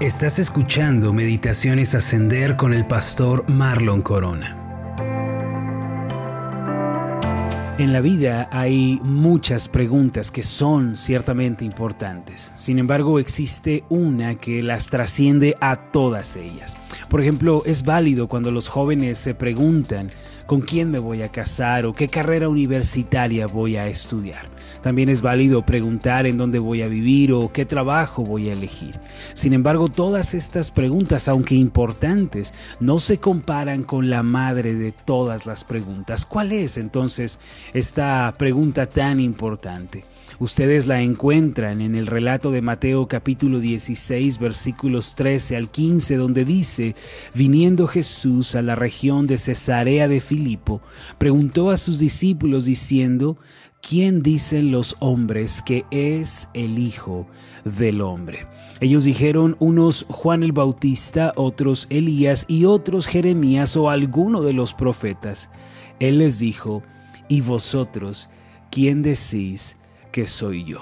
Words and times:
Estás 0.00 0.38
escuchando 0.38 1.14
Meditaciones 1.14 1.94
Ascender 1.94 2.56
con 2.58 2.74
el 2.74 2.86
pastor 2.86 3.48
Marlon 3.48 4.02
Corona. 4.02 4.62
En 7.78 7.94
la 7.94 8.02
vida 8.02 8.46
hay 8.52 9.00
muchas 9.02 9.68
preguntas 9.68 10.30
que 10.30 10.42
son 10.42 10.96
ciertamente 10.96 11.64
importantes. 11.64 12.52
Sin 12.56 12.78
embargo, 12.78 13.18
existe 13.18 13.84
una 13.88 14.34
que 14.34 14.62
las 14.62 14.90
trasciende 14.90 15.56
a 15.62 15.76
todas 15.76 16.36
ellas. 16.36 16.76
Por 17.08 17.22
ejemplo, 17.22 17.62
es 17.64 17.82
válido 17.82 18.28
cuando 18.28 18.50
los 18.50 18.68
jóvenes 18.68 19.16
se 19.16 19.34
preguntan 19.34 20.10
con 20.46 20.60
quién 20.60 20.90
me 20.90 20.98
voy 20.98 21.22
a 21.22 21.30
casar 21.30 21.86
o 21.86 21.92
qué 21.92 22.08
carrera 22.08 22.48
universitaria 22.48 23.46
voy 23.46 23.76
a 23.76 23.88
estudiar. 23.88 24.48
También 24.82 25.08
es 25.08 25.20
válido 25.20 25.66
preguntar 25.66 26.26
en 26.26 26.38
dónde 26.38 26.58
voy 26.58 26.82
a 26.82 26.88
vivir 26.88 27.32
o 27.32 27.52
qué 27.52 27.66
trabajo 27.66 28.22
voy 28.22 28.48
a 28.48 28.52
elegir. 28.52 29.00
Sin 29.34 29.52
embargo, 29.52 29.88
todas 29.88 30.34
estas 30.34 30.70
preguntas, 30.70 31.28
aunque 31.28 31.56
importantes, 31.56 32.54
no 32.80 32.98
se 32.98 33.18
comparan 33.18 33.82
con 33.82 34.10
la 34.10 34.22
madre 34.22 34.74
de 34.74 34.92
todas 34.92 35.46
las 35.46 35.64
preguntas. 35.64 36.24
¿Cuál 36.24 36.52
es 36.52 36.76
entonces 36.76 37.38
esta 37.74 38.32
pregunta 38.38 38.86
tan 38.86 39.20
importante? 39.20 40.04
Ustedes 40.38 40.86
la 40.86 41.00
encuentran 41.00 41.80
en 41.80 41.94
el 41.94 42.06
relato 42.06 42.50
de 42.50 42.60
Mateo 42.60 43.08
capítulo 43.08 43.58
16 43.58 44.38
versículos 44.38 45.14
13 45.14 45.56
al 45.56 45.70
15 45.70 46.16
donde 46.16 46.44
dice, 46.44 46.94
viniendo 47.34 47.86
Jesús 47.86 48.54
a 48.54 48.62
la 48.62 48.74
región 48.74 49.26
de 49.26 49.38
Cesarea 49.38 50.08
de 50.08 50.20
Filipo, 50.20 50.82
preguntó 51.16 51.70
a 51.70 51.76
sus 51.78 51.98
discípulos 51.98 52.66
diciendo, 52.66 53.38
¿quién 53.80 54.22
dicen 54.22 54.70
los 54.70 54.96
hombres 54.98 55.62
que 55.62 55.86
es 55.90 56.48
el 56.52 56.78
Hijo 56.78 57.26
del 57.64 58.02
Hombre? 58.02 58.46
Ellos 58.80 59.04
dijeron 59.04 59.56
unos 59.58 60.04
Juan 60.08 60.42
el 60.42 60.52
Bautista, 60.52 61.32
otros 61.36 61.86
Elías 61.88 62.44
y 62.46 62.66
otros 62.66 63.06
Jeremías 63.06 63.76
o 63.76 63.88
alguno 63.88 64.42
de 64.42 64.52
los 64.52 64.74
profetas. 64.74 65.48
Él 65.98 66.18
les 66.18 66.38
dijo, 66.38 66.82
¿y 67.28 67.40
vosotros 67.40 68.28
quién 68.70 69.02
decís 69.02 69.75
que 70.16 70.26
soy 70.26 70.64
yo. 70.64 70.80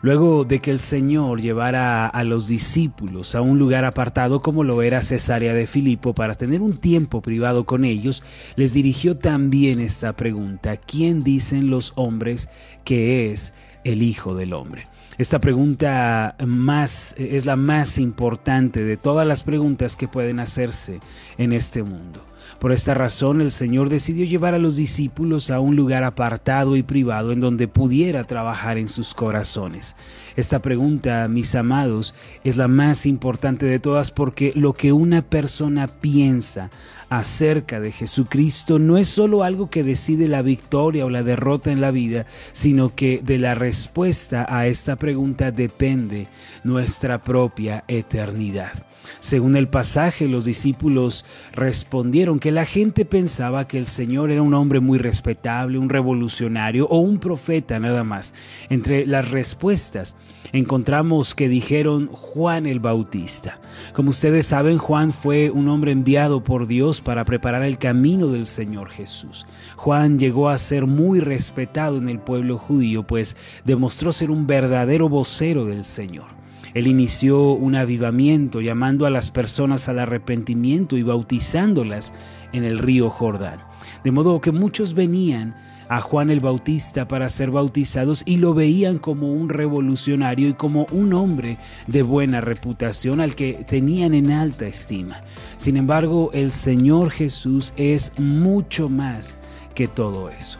Luego 0.00 0.46
de 0.46 0.60
que 0.60 0.70
el 0.70 0.78
Señor 0.78 1.42
llevara 1.42 2.06
a 2.06 2.24
los 2.24 2.48
discípulos 2.48 3.34
a 3.34 3.42
un 3.42 3.58
lugar 3.58 3.84
apartado 3.84 4.40
como 4.40 4.64
lo 4.64 4.80
era 4.80 5.02
Cesarea 5.02 5.52
de 5.52 5.66
Filipo 5.66 6.14
para 6.14 6.36
tener 6.36 6.62
un 6.62 6.78
tiempo 6.78 7.20
privado 7.20 7.66
con 7.66 7.84
ellos, 7.84 8.22
les 8.56 8.72
dirigió 8.72 9.18
también 9.18 9.78
esta 9.78 10.14
pregunta, 10.14 10.78
¿quién 10.78 11.22
dicen 11.22 11.68
los 11.68 11.92
hombres 11.96 12.48
que 12.82 13.30
es 13.30 13.52
el 13.84 14.00
Hijo 14.00 14.34
del 14.34 14.54
Hombre? 14.54 14.86
Esta 15.18 15.38
pregunta 15.38 16.34
más 16.46 17.14
es 17.18 17.44
la 17.44 17.56
más 17.56 17.98
importante 17.98 18.82
de 18.84 18.96
todas 18.96 19.26
las 19.26 19.42
preguntas 19.42 19.96
que 19.96 20.08
pueden 20.08 20.40
hacerse 20.40 21.00
en 21.36 21.52
este 21.52 21.82
mundo. 21.82 22.24
Por 22.62 22.70
esta 22.70 22.94
razón 22.94 23.40
el 23.40 23.50
Señor 23.50 23.88
decidió 23.88 24.24
llevar 24.24 24.54
a 24.54 24.58
los 24.60 24.76
discípulos 24.76 25.50
a 25.50 25.58
un 25.58 25.74
lugar 25.74 26.04
apartado 26.04 26.76
y 26.76 26.84
privado 26.84 27.32
en 27.32 27.40
donde 27.40 27.66
pudiera 27.66 28.22
trabajar 28.22 28.78
en 28.78 28.88
sus 28.88 29.14
corazones. 29.14 29.96
Esta 30.36 30.62
pregunta, 30.62 31.26
mis 31.26 31.56
amados, 31.56 32.14
es 32.44 32.56
la 32.56 32.68
más 32.68 33.04
importante 33.04 33.66
de 33.66 33.80
todas 33.80 34.12
porque 34.12 34.52
lo 34.54 34.74
que 34.74 34.92
una 34.92 35.22
persona 35.22 35.88
piensa 35.88 36.70
acerca 37.08 37.80
de 37.80 37.90
Jesucristo 37.90 38.78
no 38.78 38.96
es 38.96 39.08
solo 39.08 39.42
algo 39.42 39.68
que 39.68 39.82
decide 39.82 40.28
la 40.28 40.42
victoria 40.42 41.04
o 41.04 41.10
la 41.10 41.24
derrota 41.24 41.72
en 41.72 41.80
la 41.80 41.90
vida, 41.90 42.26
sino 42.52 42.94
que 42.94 43.20
de 43.24 43.40
la 43.40 43.56
respuesta 43.56 44.46
a 44.48 44.68
esta 44.68 44.94
pregunta 44.94 45.50
depende 45.50 46.28
nuestra 46.62 47.24
propia 47.24 47.82
eternidad. 47.88 48.86
Según 49.20 49.56
el 49.56 49.68
pasaje, 49.68 50.28
los 50.28 50.44
discípulos 50.44 51.24
respondieron 51.52 52.38
que 52.38 52.51
la 52.52 52.66
gente 52.66 53.04
pensaba 53.04 53.66
que 53.66 53.78
el 53.78 53.86
Señor 53.86 54.30
era 54.30 54.42
un 54.42 54.54
hombre 54.54 54.80
muy 54.80 54.98
respetable, 54.98 55.78
un 55.78 55.88
revolucionario 55.88 56.86
o 56.88 56.98
un 56.98 57.18
profeta 57.18 57.78
nada 57.78 58.04
más. 58.04 58.34
Entre 58.68 59.06
las 59.06 59.30
respuestas 59.30 60.16
encontramos 60.52 61.34
que 61.34 61.48
dijeron 61.48 62.08
Juan 62.08 62.66
el 62.66 62.78
Bautista. 62.78 63.60
Como 63.94 64.10
ustedes 64.10 64.46
saben, 64.46 64.78
Juan 64.78 65.12
fue 65.12 65.50
un 65.50 65.68
hombre 65.68 65.92
enviado 65.92 66.44
por 66.44 66.66
Dios 66.66 67.00
para 67.00 67.24
preparar 67.24 67.62
el 67.62 67.78
camino 67.78 68.28
del 68.28 68.46
Señor 68.46 68.90
Jesús. 68.90 69.46
Juan 69.76 70.18
llegó 70.18 70.48
a 70.48 70.58
ser 70.58 70.86
muy 70.86 71.20
respetado 71.20 71.96
en 71.98 72.08
el 72.08 72.18
pueblo 72.18 72.58
judío, 72.58 73.02
pues 73.06 73.36
demostró 73.64 74.12
ser 74.12 74.30
un 74.30 74.46
verdadero 74.46 75.08
vocero 75.08 75.64
del 75.64 75.84
Señor. 75.84 76.42
Él 76.74 76.86
inició 76.86 77.52
un 77.52 77.74
avivamiento 77.74 78.60
llamando 78.60 79.06
a 79.06 79.10
las 79.10 79.30
personas 79.30 79.88
al 79.88 79.98
arrepentimiento 79.98 80.96
y 80.96 81.02
bautizándolas 81.02 82.12
en 82.52 82.64
el 82.64 82.78
río 82.78 83.10
Jordán. 83.10 83.60
De 84.04 84.10
modo 84.10 84.40
que 84.40 84.52
muchos 84.52 84.94
venían 84.94 85.54
a 85.88 86.00
Juan 86.00 86.30
el 86.30 86.40
Bautista 86.40 87.06
para 87.06 87.28
ser 87.28 87.50
bautizados 87.50 88.22
y 88.24 88.38
lo 88.38 88.54
veían 88.54 88.98
como 88.98 89.32
un 89.32 89.50
revolucionario 89.50 90.48
y 90.48 90.54
como 90.54 90.86
un 90.90 91.12
hombre 91.12 91.58
de 91.86 92.02
buena 92.02 92.40
reputación 92.40 93.20
al 93.20 93.34
que 93.34 93.64
tenían 93.68 94.14
en 94.14 94.30
alta 94.30 94.66
estima. 94.66 95.22
Sin 95.56 95.76
embargo, 95.76 96.30
el 96.32 96.50
Señor 96.50 97.10
Jesús 97.10 97.74
es 97.76 98.12
mucho 98.18 98.88
más 98.88 99.36
que 99.74 99.88
todo 99.88 100.30
eso. 100.30 100.58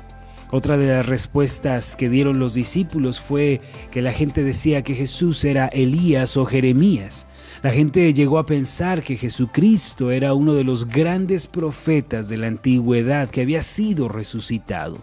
Otra 0.55 0.77
de 0.77 0.87
las 0.87 1.07
respuestas 1.07 1.97
que 1.97 2.11
dieron 2.11 2.39
los 2.39 2.53
discípulos 2.53 3.19
fue 3.19 3.63
que 3.91 4.03
la 4.03 4.13
gente 4.13 4.45
decía 4.45 4.83
que 4.83 4.95
Jesús 4.95 5.47
era 5.47 5.67
Elías 5.69 6.37
o 6.37 6.45
Jeremías. 6.45 7.27
La 7.63 7.71
gente 7.71 8.13
llegó 8.13 8.39
a 8.39 8.45
pensar 8.45 9.03
que 9.03 9.17
Jesucristo 9.17 10.11
era 10.11 10.35
uno 10.35 10.53
de 10.53 10.65
los 10.65 10.87
grandes 10.87 11.47
profetas 11.47 12.29
de 12.29 12.37
la 12.37 12.49
antigüedad 12.49 13.31
que 13.31 13.41
había 13.41 13.63
sido 13.63 14.11
resucitado. 14.11 14.99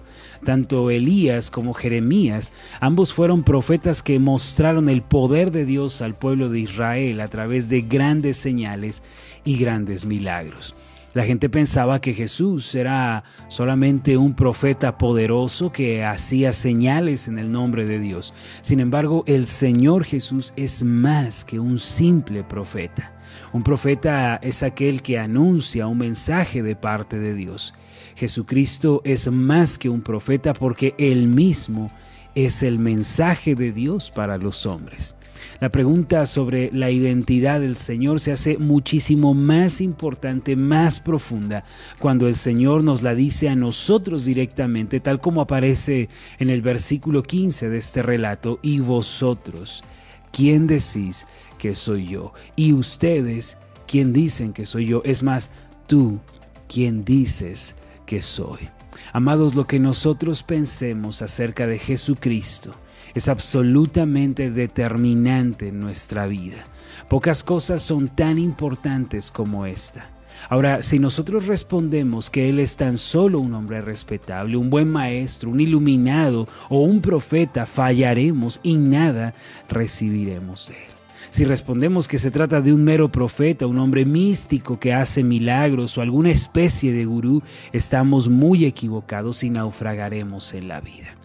Tanto 0.45 0.91
Elías 0.91 1.49
como 1.49 1.73
Jeremías, 1.73 2.51
ambos 2.79 3.11
fueron 3.11 3.41
profetas 3.41 4.03
que 4.03 4.19
mostraron 4.19 4.87
el 4.87 5.01
poder 5.01 5.49
de 5.49 5.65
Dios 5.65 6.03
al 6.03 6.13
pueblo 6.13 6.49
de 6.49 6.59
Israel 6.59 7.21
a 7.21 7.27
través 7.27 7.69
de 7.69 7.81
grandes 7.81 8.37
señales 8.37 9.01
y 9.43 9.57
grandes 9.57 10.05
milagros. 10.05 10.75
La 11.13 11.23
gente 11.23 11.49
pensaba 11.49 11.99
que 12.01 12.13
Jesús 12.13 12.75
era 12.75 13.23
solamente 13.47 14.15
un 14.15 14.35
profeta 14.35 14.99
poderoso 14.99 15.71
que 15.71 16.05
hacía 16.05 16.53
señales 16.53 17.27
en 17.27 17.39
el 17.39 17.51
nombre 17.51 17.85
de 17.85 17.99
Dios. 17.99 18.33
Sin 18.61 18.79
embargo, 18.79 19.23
el 19.25 19.47
Señor 19.47 20.03
Jesús 20.03 20.53
es 20.55 20.83
más 20.83 21.45
que 21.45 21.59
un 21.59 21.79
simple 21.79 22.43
profeta. 22.43 23.13
Un 23.53 23.63
profeta 23.63 24.35
es 24.35 24.61
aquel 24.61 25.01
que 25.01 25.17
anuncia 25.17 25.87
un 25.87 25.97
mensaje 25.97 26.61
de 26.61 26.75
parte 26.75 27.17
de 27.17 27.33
Dios. 27.33 27.73
Jesucristo 28.15 29.01
es 29.03 29.31
más 29.31 29.79
que 29.79 29.89
un 29.89 30.01
profeta 30.01 30.53
porque 30.53 30.93
él 30.99 31.27
mismo 31.27 31.91
es 32.35 32.61
el 32.61 32.77
mensaje 32.77 33.55
de 33.55 33.71
Dios 33.71 34.11
para 34.11 34.37
los 34.37 34.67
hombres. 34.67 35.15
La 35.59 35.69
pregunta 35.69 36.25
sobre 36.25 36.69
la 36.73 36.91
identidad 36.91 37.59
del 37.59 37.75
Señor 37.75 38.19
se 38.19 38.31
hace 38.31 38.57
muchísimo 38.57 39.33
más 39.33 39.81
importante, 39.81 40.55
más 40.55 40.99
profunda, 40.99 41.63
cuando 41.99 42.27
el 42.27 42.35
Señor 42.35 42.83
nos 42.83 43.01
la 43.01 43.15
dice 43.15 43.49
a 43.49 43.55
nosotros 43.55 44.25
directamente, 44.25 44.99
tal 44.99 45.19
como 45.19 45.41
aparece 45.41 46.09
en 46.39 46.49
el 46.49 46.61
versículo 46.61 47.23
15 47.23 47.69
de 47.69 47.77
este 47.77 48.01
relato, 48.01 48.59
y 48.61 48.79
vosotros, 48.79 49.83
¿quién 50.31 50.67
decís 50.67 51.27
que 51.57 51.75
soy 51.75 52.07
yo? 52.07 52.33
Y 52.55 52.73
ustedes, 52.73 53.57
¿quién 53.87 54.13
dicen 54.13 54.53
que 54.53 54.65
soy 54.65 54.87
yo? 54.87 55.01
Es 55.05 55.23
más, 55.23 55.51
tú, 55.87 56.19
¿quién 56.67 57.03
dices 57.05 57.75
que 58.05 58.21
soy? 58.21 58.69
Amados, 59.13 59.55
lo 59.55 59.65
que 59.65 59.79
nosotros 59.79 60.43
pensemos 60.43 61.21
acerca 61.21 61.67
de 61.67 61.79
Jesucristo, 61.79 62.71
es 63.13 63.27
absolutamente 63.27 64.51
determinante 64.51 65.69
en 65.69 65.79
nuestra 65.79 66.27
vida. 66.27 66.65
Pocas 67.07 67.43
cosas 67.43 67.81
son 67.81 68.09
tan 68.09 68.37
importantes 68.37 69.31
como 69.31 69.65
esta. 69.65 70.09
Ahora, 70.47 70.81
si 70.81 70.99
nosotros 70.99 71.47
respondemos 71.47 72.29
que 72.29 72.49
Él 72.49 72.59
es 72.59 72.77
tan 72.77 72.97
solo 72.97 73.39
un 73.39 73.53
hombre 73.53 73.81
respetable, 73.81 74.57
un 74.57 74.69
buen 74.69 74.89
maestro, 74.89 75.49
un 75.49 75.59
iluminado 75.59 76.47
o 76.69 76.81
un 76.81 77.01
profeta, 77.01 77.65
fallaremos 77.65 78.59
y 78.63 78.75
nada 78.77 79.33
recibiremos 79.67 80.69
de 80.69 80.75
Él. 80.75 80.99
Si 81.29 81.43
respondemos 81.43 82.07
que 82.07 82.17
se 82.17 82.31
trata 82.31 82.61
de 82.61 82.73
un 82.73 82.83
mero 82.83 83.11
profeta, 83.11 83.67
un 83.67 83.77
hombre 83.77 84.05
místico 84.05 84.79
que 84.79 84.93
hace 84.93 85.23
milagros 85.23 85.97
o 85.97 86.01
alguna 86.01 86.31
especie 86.31 86.91
de 86.91 87.05
gurú, 87.05 87.43
estamos 87.71 88.29
muy 88.29 88.65
equivocados 88.65 89.43
y 89.43 89.51
naufragaremos 89.51 90.53
en 90.53 90.67
la 90.67 90.81
vida. 90.81 91.18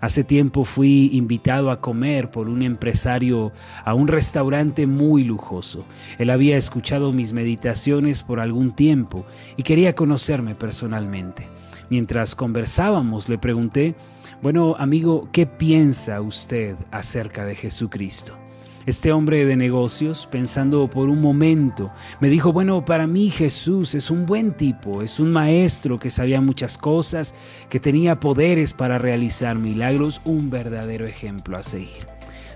Hace 0.00 0.24
tiempo 0.24 0.64
fui 0.64 1.10
invitado 1.12 1.70
a 1.70 1.80
comer 1.80 2.30
por 2.30 2.48
un 2.48 2.62
empresario 2.62 3.52
a 3.84 3.92
un 3.92 4.08
restaurante 4.08 4.86
muy 4.86 5.24
lujoso. 5.24 5.84
Él 6.18 6.30
había 6.30 6.56
escuchado 6.56 7.12
mis 7.12 7.32
meditaciones 7.32 8.22
por 8.22 8.40
algún 8.40 8.70
tiempo 8.70 9.26
y 9.58 9.62
quería 9.62 9.94
conocerme 9.94 10.54
personalmente. 10.54 11.48
Mientras 11.90 12.34
conversábamos 12.34 13.28
le 13.28 13.36
pregunté, 13.36 13.94
bueno 14.40 14.74
amigo, 14.78 15.28
¿qué 15.32 15.44
piensa 15.44 16.20
usted 16.22 16.76
acerca 16.90 17.44
de 17.44 17.56
Jesucristo? 17.56 18.39
Este 18.86 19.12
hombre 19.12 19.44
de 19.44 19.56
negocios, 19.56 20.26
pensando 20.26 20.88
por 20.88 21.10
un 21.10 21.20
momento, 21.20 21.92
me 22.18 22.30
dijo, 22.30 22.50
bueno, 22.50 22.82
para 22.84 23.06
mí 23.06 23.28
Jesús 23.28 23.94
es 23.94 24.10
un 24.10 24.24
buen 24.24 24.52
tipo, 24.52 25.02
es 25.02 25.20
un 25.20 25.32
maestro 25.32 25.98
que 25.98 26.08
sabía 26.08 26.40
muchas 26.40 26.78
cosas, 26.78 27.34
que 27.68 27.78
tenía 27.78 28.20
poderes 28.20 28.72
para 28.72 28.96
realizar 28.96 29.58
milagros, 29.58 30.22
un 30.24 30.48
verdadero 30.48 31.04
ejemplo 31.04 31.58
a 31.58 31.62
seguir. 31.62 32.08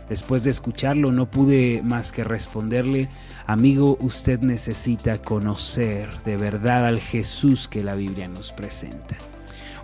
Después 0.09 0.45
de 0.45 0.51
escucharlo 0.51 1.13
no 1.13 1.31
pude 1.31 1.83
más 1.83 2.11
que 2.11 2.25
responderle, 2.25 3.11
amigo, 3.47 3.99
usted 4.01 4.41
necesita 4.41 5.19
conocer 5.19 6.09
de 6.25 6.39
verdad 6.39 6.87
al 6.87 7.01
Jesús 7.01 7.69
que 7.69 7.85
la 7.85 7.95
Biblia 7.95 8.29
nos 8.29 8.53
presenta. 8.53 9.19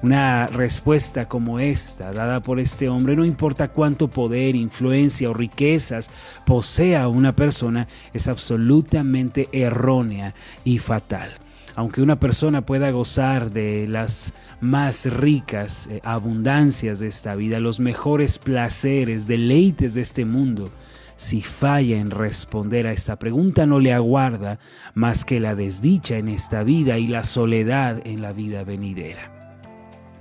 Una 0.02 0.46
respuesta 0.46 1.28
como 1.28 1.60
esta, 1.60 2.12
dada 2.12 2.40
por 2.40 2.58
este 2.58 2.88
hombre, 2.88 3.16
no 3.16 3.24
importa 3.26 3.68
cuánto 3.68 4.08
poder, 4.08 4.56
influencia 4.56 5.28
o 5.28 5.34
riquezas 5.34 6.10
posea 6.46 7.06
una 7.08 7.36
persona, 7.36 7.86
es 8.14 8.26
absolutamente 8.26 9.48
errónea 9.52 10.34
y 10.64 10.78
fatal 10.78 11.30
aunque 11.76 12.02
una 12.02 12.18
persona 12.20 12.66
pueda 12.66 12.90
gozar 12.90 13.52
de 13.52 13.86
las 13.88 14.34
más 14.60 15.06
ricas 15.06 15.86
eh, 15.86 16.00
abundancias 16.04 16.98
de 16.98 17.08
esta 17.08 17.34
vida, 17.36 17.60
los 17.60 17.80
mejores 17.80 18.38
placeres, 18.38 19.26
deleites 19.26 19.94
de 19.94 20.02
este 20.02 20.24
mundo, 20.24 20.70
si 21.16 21.40
falla 21.42 21.98
en 21.98 22.10
responder 22.10 22.86
a 22.86 22.92
esta 22.92 23.18
pregunta 23.18 23.66
no 23.66 23.78
le 23.78 23.92
aguarda 23.92 24.58
más 24.94 25.24
que 25.24 25.38
la 25.38 25.54
desdicha 25.54 26.18
en 26.18 26.28
esta 26.28 26.62
vida 26.64 26.98
y 26.98 27.06
la 27.06 27.24
soledad 27.24 28.06
en 28.06 28.22
la 28.22 28.32
vida 28.32 28.64
venidera. 28.64 29.39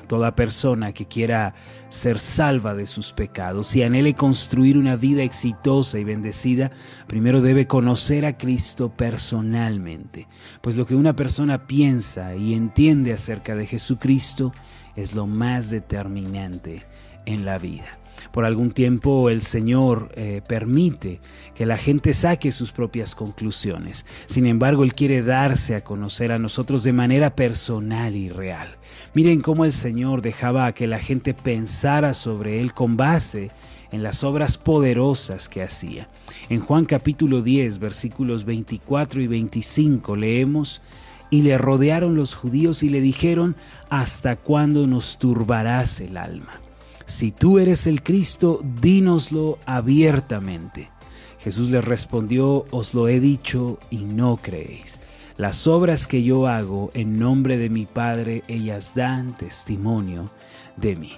Toda 0.10 0.34
persona 0.34 0.92
que 0.92 1.06
quiera 1.06 1.54
ser 1.88 2.20
salva 2.20 2.74
de 2.74 2.88
sus 2.88 3.14
pecados 3.14 3.76
y 3.76 3.84
anhele 3.84 4.16
construir 4.16 4.76
una 4.76 4.96
vida 4.96 5.22
exitosa 5.22 6.00
y 6.00 6.04
bendecida, 6.04 6.72
primero 7.06 7.42
debe 7.42 7.68
conocer 7.68 8.26
a 8.26 8.36
Cristo 8.36 8.90
personalmente, 8.90 10.28
pues 10.62 10.76
lo 10.76 10.88
que 10.88 10.96
una 10.96 11.16
persona 11.16 11.68
piensa 11.68 12.34
y 12.34 12.56
entiende 12.56 13.14
acerca 13.14 13.54
de 13.54 13.68
Jesucristo 13.68 14.52
es 14.96 15.14
lo 15.14 15.28
más 15.28 15.70
determinante 15.70 16.82
en 17.28 17.46
la 17.46 17.60
vida. 17.60 17.99
Por 18.32 18.46
algún 18.46 18.72
tiempo 18.72 19.30
el 19.30 19.42
Señor 19.42 20.12
eh, 20.16 20.42
permite 20.48 21.20
que 21.56 21.66
la 21.66 21.78
gente 21.78 22.14
saque 22.14 22.52
sus 22.52 22.72
propias 22.72 23.16
conclusiones. 23.16 24.06
Sin 24.26 24.46
embargo, 24.46 24.84
Él 24.84 24.94
quiere 24.94 25.22
darse 25.22 25.76
a 25.76 25.84
conocer 25.84 26.32
a 26.32 26.40
nosotros 26.40 26.84
de 26.84 26.94
manera 26.94 27.36
personal 27.36 28.16
y 28.16 28.30
real. 28.30 28.78
Miren 29.14 29.42
cómo 29.42 29.66
el 29.66 29.72
Señor 29.72 30.22
dejaba 30.22 30.72
que 30.74 30.88
la 30.88 31.00
gente 31.00 31.34
pensara 31.34 32.14
sobre 32.14 32.62
Él 32.62 32.74
con 32.74 32.98
base 32.98 33.52
en 33.92 34.04
las 34.04 34.24
obras 34.24 34.58
poderosas 34.58 35.50
que 35.50 35.64
hacía. 35.64 36.10
En 36.50 36.60
Juan 36.60 36.86
capítulo 36.86 37.42
10, 37.42 37.80
versículos 37.80 38.46
24 38.46 39.22
y 39.22 39.28
25 39.28 40.16
leemos, 40.16 40.82
y 41.32 41.44
le 41.44 41.58
rodearon 41.58 42.16
los 42.16 42.34
judíos 42.34 42.84
y 42.84 42.90
le 42.90 43.02
dijeron, 43.02 43.56
¿hasta 43.90 44.36
cuándo 44.36 44.88
nos 44.88 45.20
turbarás 45.20 46.00
el 46.02 46.18
alma? 46.18 46.60
Si 47.10 47.32
tú 47.32 47.58
eres 47.58 47.88
el 47.88 48.04
Cristo, 48.04 48.62
dínoslo 48.82 49.58
abiertamente. 49.66 50.92
Jesús 51.40 51.72
les 51.72 51.84
respondió, 51.84 52.68
os 52.70 52.94
lo 52.94 53.08
he 53.08 53.20
dicho 53.20 53.80
y 53.90 53.98
no 53.98 54.38
creéis. 54.38 55.00
Las 55.36 55.66
obras 55.66 56.06
que 56.06 56.22
yo 56.22 56.46
hago 56.46 56.92
en 56.94 57.18
nombre 57.18 57.58
de 57.58 57.72
mi 57.72 57.88
Padre, 57.88 58.44
ellas 58.48 58.94
dan 58.94 59.36
testimonio 59.36 60.30
de 60.78 60.98
mí. 60.98 61.14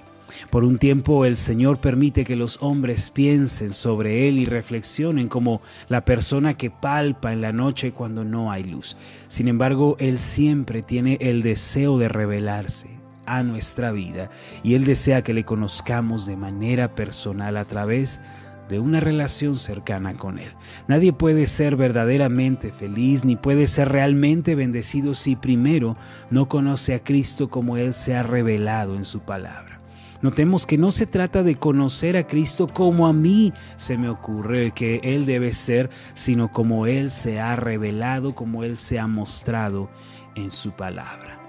Por 0.50 0.64
un 0.64 0.78
tiempo 0.78 1.26
el 1.26 1.36
Señor 1.36 1.82
permite 1.82 2.24
que 2.24 2.38
los 2.38 2.60
hombres 2.62 3.10
piensen 3.10 3.74
sobre 3.74 4.30
Él 4.30 4.38
y 4.38 4.46
reflexionen 4.46 5.28
como 5.28 5.62
la 5.90 6.06
persona 6.06 6.54
que 6.54 6.72
palpa 6.72 7.34
en 7.34 7.42
la 7.42 7.52
noche 7.52 7.92
cuando 7.92 8.24
no 8.24 8.50
hay 8.50 8.64
luz. 8.64 8.96
Sin 9.28 9.50
embargo, 9.50 9.98
Él 10.00 10.20
siempre 10.20 10.84
tiene 10.84 11.18
el 11.20 11.42
deseo 11.42 11.98
de 11.98 12.08
revelarse, 12.08 13.01
a 13.32 13.44
nuestra 13.44 13.92
vida 13.92 14.30
y 14.64 14.76
Él 14.76 14.86
desea 14.86 15.24
que 15.24 15.34
le 15.34 15.46
conozcamos 15.46 16.26
de 16.26 16.36
manera 16.36 16.96
personal 16.96 17.58
a 17.58 17.66
través 17.66 18.20
de 18.68 18.80
una 18.80 19.00
relación 19.00 19.56
cercana 19.56 20.14
con 20.14 20.40
Él. 20.40 20.52
Nadie 20.88 21.14
puede 21.14 21.46
ser 21.46 21.76
verdaderamente 21.76 22.72
feliz 22.72 23.26
ni 23.26 23.36
puede 23.36 23.68
ser 23.68 23.90
realmente 23.90 24.56
bendecido 24.56 25.14
si 25.14 25.36
primero 25.36 25.98
no 26.30 26.48
conoce 26.48 26.94
a 26.94 27.04
Cristo 27.04 27.50
como 27.50 27.78
Él 27.78 27.94
se 27.94 28.16
ha 28.16 28.24
revelado 28.24 28.96
en 28.96 29.06
su 29.06 29.20
palabra. 29.22 29.82
Notemos 30.22 30.66
que 30.66 30.78
no 30.78 30.92
se 30.92 31.08
trata 31.08 31.42
de 31.42 31.56
conocer 31.56 32.16
a 32.16 32.28
Cristo 32.28 32.68
como 32.68 33.08
a 33.08 33.14
mí 33.14 33.54
se 33.76 33.98
me 33.98 34.08
ocurre 34.08 34.72
que 34.72 35.02
Él 35.04 35.26
debe 35.26 35.52
ser, 35.52 35.90
sino 36.14 36.52
como 36.52 36.86
Él 36.86 37.12
se 37.12 37.40
ha 37.40 37.56
revelado, 37.56 38.36
como 38.36 38.64
Él 38.64 38.78
se 38.78 39.00
ha 39.00 39.08
mostrado 39.08 39.90
en 40.36 40.52
su 40.52 40.72
palabra. 40.72 41.41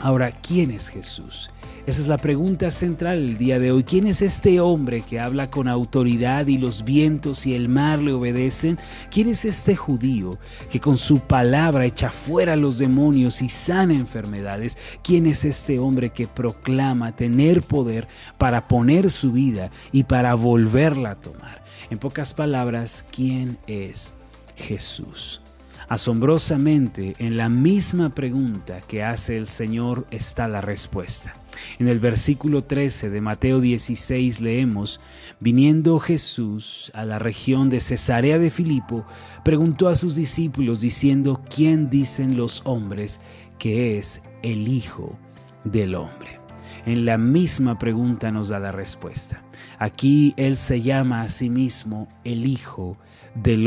Ahora, 0.00 0.32
¿quién 0.32 0.70
es 0.70 0.88
Jesús? 0.88 1.50
Esa 1.86 2.00
es 2.00 2.08
la 2.08 2.16
pregunta 2.16 2.70
central 2.70 3.18
el 3.18 3.36
día 3.36 3.58
de 3.58 3.70
hoy. 3.70 3.84
¿Quién 3.84 4.06
es 4.06 4.22
este 4.22 4.58
hombre 4.58 5.02
que 5.02 5.20
habla 5.20 5.50
con 5.50 5.68
autoridad 5.68 6.46
y 6.46 6.56
los 6.56 6.82
vientos 6.82 7.44
y 7.44 7.54
el 7.54 7.68
mar 7.68 7.98
le 7.98 8.14
obedecen? 8.14 8.78
¿Quién 9.10 9.28
es 9.28 9.44
este 9.44 9.76
judío 9.76 10.38
que 10.70 10.80
con 10.80 10.96
su 10.96 11.20
palabra 11.20 11.84
echa 11.84 12.10
fuera 12.10 12.56
los 12.56 12.78
demonios 12.78 13.42
y 13.42 13.50
sana 13.50 13.92
enfermedades? 13.92 14.78
¿Quién 15.02 15.26
es 15.26 15.44
este 15.44 15.78
hombre 15.78 16.08
que 16.08 16.26
proclama 16.26 17.14
tener 17.14 17.60
poder 17.60 18.08
para 18.38 18.66
poner 18.66 19.10
su 19.10 19.32
vida 19.32 19.70
y 19.92 20.04
para 20.04 20.32
volverla 20.34 21.10
a 21.10 21.20
tomar? 21.20 21.64
En 21.90 21.98
pocas 21.98 22.32
palabras, 22.32 23.04
¿quién 23.10 23.58
es 23.66 24.14
Jesús? 24.56 25.43
Asombrosamente, 25.88 27.14
en 27.18 27.36
la 27.36 27.48
misma 27.48 28.10
pregunta 28.10 28.80
que 28.88 29.02
hace 29.02 29.36
el 29.36 29.46
Señor 29.46 30.06
está 30.10 30.48
la 30.48 30.60
respuesta. 30.60 31.34
En 31.78 31.88
el 31.88 32.00
versículo 32.00 32.64
13 32.64 33.10
de 33.10 33.20
Mateo 33.20 33.60
16 33.60 34.40
leemos, 34.40 35.00
viniendo 35.40 35.98
Jesús 35.98 36.90
a 36.94 37.04
la 37.04 37.18
región 37.18 37.70
de 37.70 37.80
Cesarea 37.80 38.38
de 38.38 38.50
Filipo, 38.50 39.04
preguntó 39.44 39.88
a 39.88 39.94
sus 39.94 40.14
discípulos 40.16 40.80
diciendo, 40.80 41.42
¿quién 41.54 41.90
dicen 41.90 42.36
los 42.36 42.62
hombres 42.64 43.20
que 43.58 43.98
es 43.98 44.22
el 44.42 44.68
Hijo 44.68 45.18
del 45.64 45.94
Hombre? 45.94 46.40
En 46.86 47.04
la 47.04 47.18
misma 47.18 47.78
pregunta 47.78 48.30
nos 48.30 48.48
da 48.48 48.58
la 48.58 48.72
respuesta. 48.72 49.42
Aquí 49.78 50.34
Él 50.36 50.56
se 50.56 50.82
llama 50.82 51.22
a 51.22 51.28
sí 51.28 51.50
mismo 51.50 52.08
el 52.24 52.46
Hijo 52.46 52.96
del 52.98 53.13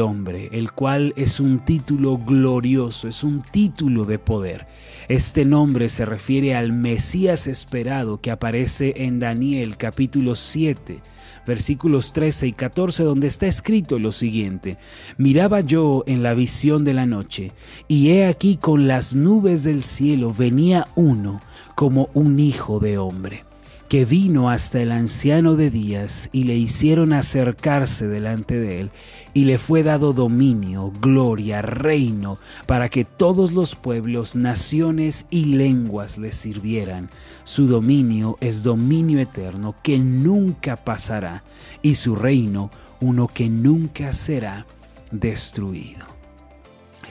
hombre, 0.01 0.49
el 0.51 0.71
cual 0.71 1.13
es 1.15 1.39
un 1.39 1.59
título 1.59 2.17
glorioso, 2.17 3.07
es 3.07 3.23
un 3.23 3.41
título 3.41 4.05
de 4.05 4.19
poder. 4.19 4.67
Este 5.07 5.45
nombre 5.45 5.89
se 5.89 6.05
refiere 6.05 6.55
al 6.55 6.71
Mesías 6.71 7.47
esperado 7.47 8.19
que 8.21 8.31
aparece 8.31 8.93
en 8.97 9.19
Daniel 9.19 9.77
capítulo 9.77 10.35
7, 10.35 11.01
versículos 11.45 12.13
13 12.13 12.47
y 12.47 12.53
14, 12.53 13.03
donde 13.03 13.27
está 13.27 13.47
escrito 13.47 13.99
lo 13.99 14.11
siguiente, 14.11 14.77
miraba 15.17 15.61
yo 15.61 16.03
en 16.07 16.23
la 16.23 16.33
visión 16.33 16.83
de 16.83 16.93
la 16.93 17.05
noche, 17.05 17.51
y 17.87 18.09
he 18.09 18.25
aquí 18.25 18.57
con 18.57 18.87
las 18.87 19.15
nubes 19.15 19.63
del 19.63 19.83
cielo 19.83 20.33
venía 20.33 20.87
uno 20.95 21.41
como 21.75 22.09
un 22.13 22.39
hijo 22.39 22.79
de 22.79 22.97
hombre 22.97 23.43
que 23.89 24.05
vino 24.05 24.49
hasta 24.49 24.81
el 24.81 24.91
anciano 24.91 25.55
de 25.55 25.69
días 25.69 26.29
y 26.33 26.43
le 26.43 26.55
hicieron 26.55 27.13
acercarse 27.13 28.07
delante 28.07 28.59
de 28.59 28.81
él, 28.81 28.91
y 29.33 29.45
le 29.45 29.57
fue 29.57 29.83
dado 29.83 30.13
dominio, 30.13 30.91
gloria, 30.99 31.61
reino, 31.61 32.37
para 32.65 32.89
que 32.89 33.05
todos 33.05 33.53
los 33.53 33.75
pueblos, 33.75 34.35
naciones 34.35 35.25
y 35.29 35.45
lenguas 35.45 36.17
le 36.17 36.31
sirvieran. 36.31 37.09
Su 37.43 37.67
dominio 37.67 38.37
es 38.41 38.63
dominio 38.63 39.19
eterno 39.19 39.75
que 39.83 39.99
nunca 39.99 40.75
pasará, 40.75 41.43
y 41.81 41.95
su 41.95 42.15
reino 42.15 42.71
uno 42.99 43.27
que 43.27 43.47
nunca 43.47 44.11
será 44.11 44.65
destruido. 45.11 46.16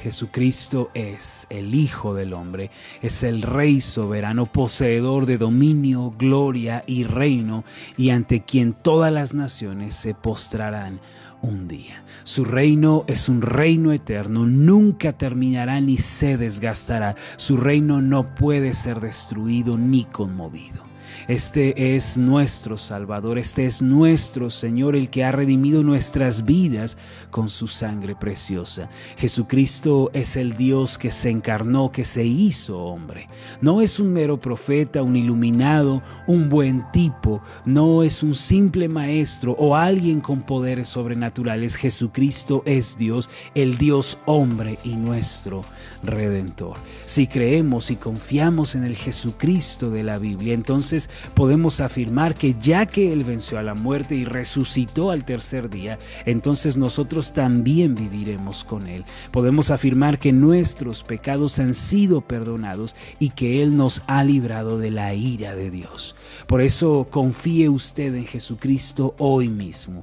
Jesucristo 0.03 0.91
es 0.95 1.47
el 1.51 1.75
Hijo 1.75 2.15
del 2.15 2.33
Hombre, 2.33 2.71
es 3.03 3.23
el 3.23 3.43
Rey 3.43 3.81
soberano, 3.81 4.47
poseedor 4.47 5.27
de 5.27 5.39
dominio, 5.39 6.15
gloria 6.19 6.83
y 6.87 7.05
reino, 7.05 7.65
y 7.97 8.11
ante 8.11 8.43
quien 8.43 8.73
todas 8.73 9.13
las 9.13 9.35
naciones 9.35 9.95
se 9.95 10.15
postrarán 10.15 11.01
un 11.43 11.69
día. 11.69 12.05
Su 12.25 12.45
reino 12.45 13.05
es 13.07 13.29
un 13.29 13.43
reino 13.43 13.93
eterno, 13.93 14.47
nunca 14.47 15.13
terminará 15.13 15.81
ni 15.81 15.99
se 15.99 16.37
desgastará. 16.37 17.15
Su 17.37 17.57
reino 17.57 18.01
no 18.03 18.35
puede 18.35 18.75
ser 18.75 19.01
destruido 19.01 19.79
ni 19.79 20.05
conmovido. 20.05 20.96
Este 21.29 21.97
es 21.97 22.17
nuestro 22.17 22.77
Salvador, 22.77 23.39
este 23.39 23.67
es 23.67 23.83
nuestro 23.83 24.51
Señor, 24.51 24.97
el 24.97 25.11
que 25.11 25.25
ha 25.25 25.33
redimido 25.33 25.83
nuestras 25.83 26.45
vidas 26.45 26.97
con 27.31 27.49
su 27.49 27.69
sangre 27.69 28.15
preciosa. 28.15 28.89
Jesucristo 29.17 30.11
es 30.13 30.37
el 30.37 30.57
Dios 30.57 30.99
que 30.99 31.11
se 31.11 31.31
encarnó, 31.31 31.91
que 31.93 32.05
se 32.05 32.25
hizo 32.25 32.79
hombre. 32.79 33.29
No 33.61 33.81
es 33.81 33.99
un 33.99 34.13
mero 34.13 34.41
profeta, 34.41 35.03
un 35.03 35.17
iluminado, 35.17 36.03
un 36.27 36.49
buen 36.49 36.85
tipo, 36.93 37.43
no 37.65 38.03
es 38.03 38.23
un 38.23 38.35
simple 38.35 38.89
maestro 38.89 39.53
o 39.59 39.77
alguien 39.77 40.21
con 40.21 40.43
poderes 40.43 40.89
sobrenaturales. 40.89 41.77
Jesucristo 41.77 42.63
es 42.65 42.97
Dios, 42.97 43.29
el 43.55 43.79
Dios 43.79 44.19
hombre 44.27 44.79
y 44.85 44.97
nuestro 44.97 45.65
redentor. 46.03 46.77
Si 47.05 47.27
creemos 47.27 47.91
y 47.91 47.97
confiamos 47.97 48.75
en 48.75 48.85
el 48.85 48.97
Jesucristo 48.97 49.91
de 49.91 50.03
la 50.03 50.19
Biblia, 50.19 50.55
entonces 50.55 50.96
podemos 51.35 51.81
afirmar 51.81 52.35
que 52.35 52.57
ya 52.61 52.87
que 52.87 53.13
Él 53.13 53.25
venció 53.25 53.59
a 53.59 53.63
la 53.63 53.75
muerte 53.75 54.15
y 54.15 54.25
resucitó 54.25 55.11
al 55.11 55.25
tercer 55.25 55.71
día, 55.71 55.99
entonces 56.25 56.77
nosotros 56.77 57.33
también 57.33 57.95
viviremos 57.95 58.65
con 58.65 58.87
Él. 58.87 59.05
Podemos 59.31 59.71
afirmar 59.71 60.19
que 60.19 60.33
nuestros 60.33 61.03
pecados 61.03 61.59
han 61.59 61.75
sido 61.75 62.21
perdonados 62.21 62.97
y 63.19 63.31
que 63.31 63.63
Él 63.63 63.77
nos 63.77 64.03
ha 64.07 64.25
librado 64.25 64.79
de 64.79 64.91
la 64.91 65.15
ira 65.15 65.55
de 65.55 65.71
Dios. 65.71 66.17
Por 66.47 66.61
eso 66.61 67.09
confíe 67.11 67.69
usted 67.69 68.15
en 68.15 68.27
Jesucristo 68.27 69.15
hoy 69.19 69.49
mismo. 69.49 70.03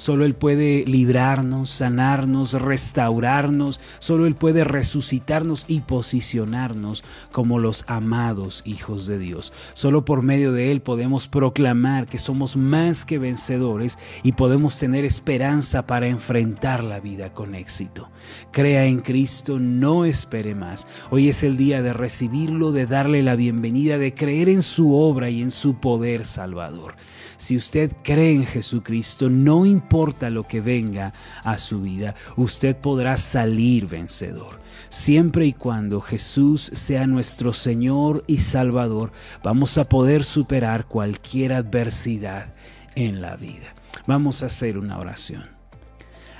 Solo 0.00 0.24
Él 0.24 0.34
puede 0.34 0.86
librarnos, 0.86 1.68
sanarnos, 1.68 2.54
restaurarnos. 2.54 3.80
Solo 3.98 4.24
Él 4.24 4.34
puede 4.34 4.64
resucitarnos 4.64 5.66
y 5.68 5.82
posicionarnos 5.82 7.04
como 7.32 7.58
los 7.58 7.84
amados 7.86 8.62
hijos 8.64 9.06
de 9.06 9.18
Dios. 9.18 9.52
Solo 9.74 10.06
por 10.06 10.22
medio 10.22 10.54
de 10.54 10.72
Él 10.72 10.80
podemos 10.80 11.28
proclamar 11.28 12.08
que 12.08 12.16
somos 12.16 12.56
más 12.56 13.04
que 13.04 13.18
vencedores 13.18 13.98
y 14.22 14.32
podemos 14.32 14.78
tener 14.78 15.04
esperanza 15.04 15.86
para 15.86 16.06
enfrentar 16.06 16.82
la 16.82 16.98
vida 16.98 17.34
con 17.34 17.54
éxito. 17.54 18.08
Crea 18.52 18.86
en 18.86 19.00
Cristo, 19.00 19.58
no 19.58 20.06
espere 20.06 20.54
más. 20.54 20.86
Hoy 21.10 21.28
es 21.28 21.44
el 21.44 21.58
día 21.58 21.82
de 21.82 21.92
recibirlo, 21.92 22.72
de 22.72 22.86
darle 22.86 23.22
la 23.22 23.36
bienvenida, 23.36 23.98
de 23.98 24.14
creer 24.14 24.48
en 24.48 24.62
su 24.62 24.94
obra 24.94 25.28
y 25.28 25.42
en 25.42 25.50
su 25.50 25.74
poder 25.74 26.24
salvador. 26.24 26.94
Si 27.36 27.56
usted 27.56 27.92
cree 28.02 28.34
en 28.34 28.44
Jesucristo, 28.44 29.30
no 29.30 29.64
importa 29.90 30.30
lo 30.30 30.46
que 30.46 30.60
venga 30.60 31.12
a 31.42 31.58
su 31.58 31.80
vida, 31.80 32.14
usted 32.36 32.76
podrá 32.76 33.16
salir 33.16 33.88
vencedor. 33.88 34.60
Siempre 34.88 35.46
y 35.46 35.52
cuando 35.52 36.00
Jesús 36.00 36.70
sea 36.72 37.08
nuestro 37.08 37.52
Señor 37.52 38.22
y 38.28 38.38
Salvador, 38.38 39.10
vamos 39.42 39.78
a 39.78 39.88
poder 39.88 40.22
superar 40.22 40.86
cualquier 40.86 41.52
adversidad 41.52 42.54
en 42.94 43.20
la 43.20 43.34
vida. 43.34 43.74
Vamos 44.06 44.44
a 44.44 44.46
hacer 44.46 44.78
una 44.78 44.96
oración. 44.96 45.42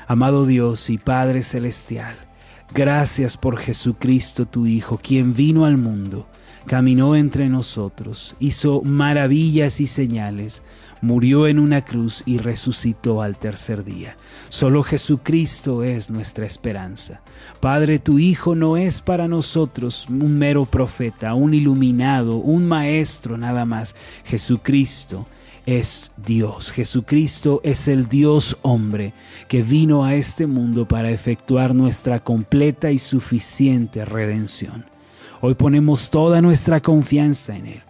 Amado 0.06 0.46
Dios 0.46 0.88
y 0.88 0.98
Padre 0.98 1.42
Celestial, 1.42 2.29
gracias 2.74 3.36
por 3.36 3.58
Jesucristo 3.58 4.46
tu 4.46 4.66
Hijo, 4.66 4.98
quien 5.02 5.34
vino 5.34 5.64
al 5.64 5.76
mundo 5.76 6.26
caminó 6.66 7.16
entre 7.16 7.48
nosotros, 7.48 8.36
hizo 8.38 8.82
maravillas 8.82 9.80
y 9.80 9.86
señales, 9.86 10.62
murió 11.00 11.46
en 11.46 11.58
una 11.58 11.84
cruz 11.84 12.22
y 12.26 12.38
resucitó 12.38 13.22
al 13.22 13.38
tercer 13.38 13.84
día. 13.84 14.16
Solo 14.48 14.82
Jesucristo 14.82 15.82
es 15.82 16.10
nuestra 16.10 16.46
esperanza. 16.46 17.22
Padre, 17.60 17.98
tu 17.98 18.18
Hijo 18.18 18.54
no 18.54 18.76
es 18.76 19.00
para 19.00 19.26
nosotros 19.26 20.06
un 20.08 20.38
mero 20.38 20.66
profeta, 20.66 21.34
un 21.34 21.54
iluminado, 21.54 22.36
un 22.36 22.68
maestro 22.68 23.36
nada 23.36 23.64
más. 23.64 23.94
Jesucristo 24.24 25.26
es 25.66 26.12
Dios. 26.16 26.72
Jesucristo 26.72 27.60
es 27.64 27.88
el 27.88 28.08
Dios 28.08 28.56
hombre 28.62 29.14
que 29.48 29.62
vino 29.62 30.04
a 30.04 30.14
este 30.14 30.46
mundo 30.46 30.86
para 30.86 31.10
efectuar 31.10 31.74
nuestra 31.74 32.20
completa 32.20 32.90
y 32.90 32.98
suficiente 32.98 34.04
redención. 34.04 34.86
Hoy 35.40 35.54
ponemos 35.54 36.10
toda 36.10 36.42
nuestra 36.42 36.80
confianza 36.80 37.56
en 37.56 37.66
Él. 37.66 37.80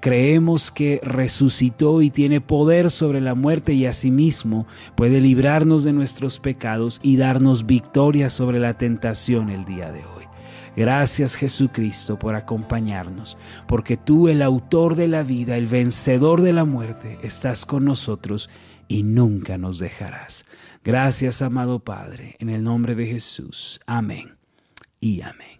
Creemos 0.00 0.70
que 0.70 1.00
resucitó 1.02 2.00
y 2.00 2.10
tiene 2.10 2.40
poder 2.40 2.90
sobre 2.90 3.20
la 3.20 3.34
muerte 3.34 3.74
y 3.74 3.84
asimismo 3.84 4.66
puede 4.94 5.20
librarnos 5.20 5.84
de 5.84 5.92
nuestros 5.92 6.38
pecados 6.38 7.00
y 7.02 7.16
darnos 7.16 7.66
victoria 7.66 8.30
sobre 8.30 8.60
la 8.60 8.74
tentación 8.74 9.50
el 9.50 9.64
día 9.64 9.92
de 9.92 10.00
hoy. 10.04 10.19
Gracias 10.76 11.36
Jesucristo 11.36 12.18
por 12.18 12.34
acompañarnos, 12.34 13.36
porque 13.66 13.96
tú, 13.96 14.28
el 14.28 14.42
autor 14.42 14.94
de 14.94 15.08
la 15.08 15.22
vida, 15.22 15.56
el 15.56 15.66
vencedor 15.66 16.42
de 16.42 16.52
la 16.52 16.64
muerte, 16.64 17.18
estás 17.22 17.66
con 17.66 17.84
nosotros 17.84 18.50
y 18.88 19.02
nunca 19.02 19.58
nos 19.58 19.78
dejarás. 19.78 20.44
Gracias, 20.84 21.42
amado 21.42 21.80
Padre, 21.80 22.36
en 22.38 22.48
el 22.48 22.62
nombre 22.62 22.94
de 22.94 23.06
Jesús. 23.06 23.80
Amén 23.86 24.36
y 25.00 25.22
amén. 25.22 25.59